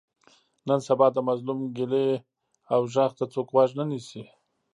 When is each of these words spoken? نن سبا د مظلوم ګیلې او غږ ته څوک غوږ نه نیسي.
نن 0.67 0.79
سبا 0.87 1.07
د 1.13 1.17
مظلوم 1.29 1.59
ګیلې 1.75 2.07
او 2.73 2.81
غږ 2.93 3.11
ته 3.19 3.25
څوک 3.33 3.47
غوږ 3.53 3.69
نه 3.79 3.83
نیسي. 3.91 4.23